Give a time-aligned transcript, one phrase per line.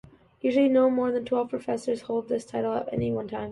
[0.41, 3.49] Usually no more than twelve professors hold this title at any one time.